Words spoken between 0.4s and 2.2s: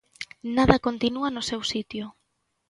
Nada continúa no seu sitio.